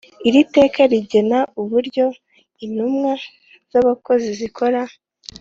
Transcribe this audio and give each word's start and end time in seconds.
Iri 0.27 0.41
teka 0.55 0.81
rigena 0.91 1.39
uburyo 1.61 2.05
intumwa 2.65 3.11
z 3.71 3.73
abakozi 3.81 4.27
zikora 4.39 4.81